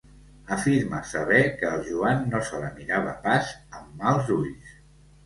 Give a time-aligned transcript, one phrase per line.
[0.53, 4.73] Afirma saber que el Joan no se la mirava pas amb mals ulls.